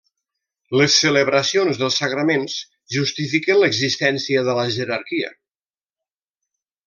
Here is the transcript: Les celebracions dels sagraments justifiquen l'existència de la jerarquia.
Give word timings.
Les 0.79 0.93
celebracions 1.01 1.81
dels 1.81 1.97
sagraments 2.03 2.55
justifiquen 2.95 3.61
l'existència 3.65 4.45
de 4.49 4.57
la 4.61 4.65
jerarquia. 4.79 5.29